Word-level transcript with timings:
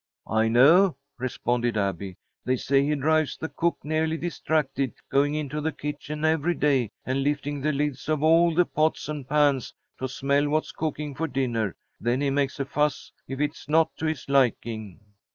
"I 0.31 0.47
know," 0.47 0.97
responded 1.19 1.77
Abby. 1.77 2.17
"They 2.43 2.55
say 2.55 2.83
he 2.83 2.95
drives 2.95 3.37
the 3.37 3.49
cook 3.49 3.77
nearly 3.83 4.17
distracted, 4.17 4.95
going 5.11 5.35
into 5.35 5.61
the 5.61 5.71
kitchen 5.71 6.25
every 6.25 6.55
day 6.55 6.89
and 7.05 7.21
lifting 7.21 7.61
the 7.61 7.71
lids 7.71 8.09
off 8.09 8.21
all 8.23 8.51
the 8.55 8.65
pots 8.65 9.07
and 9.09 9.29
pans 9.29 9.75
to 9.99 10.07
smell 10.09 10.49
what's 10.49 10.71
cooking 10.71 11.13
for 11.13 11.27
dinner. 11.27 11.75
Then 11.99 12.19
he 12.19 12.31
makes 12.31 12.59
a 12.59 12.65
fuss 12.65 13.11
if 13.27 13.39
it's 13.39 13.69
not 13.69 13.95
to 13.97 14.07
his 14.07 14.27
liking." 14.27 15.01